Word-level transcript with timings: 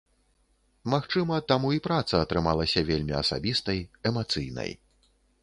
Магчыма, 0.93 1.35
таму 1.53 1.69
і 1.77 1.81
праца 1.87 2.23
атрымалася 2.25 2.85
вельмі 2.89 3.13
асабістай, 3.21 3.79
эмацыйнай. 4.13 4.71